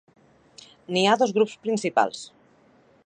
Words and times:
N'hi 0.95 1.03
ha 1.11 1.17
dos 1.23 1.33
grups 1.37 1.55
principals. 1.67 2.25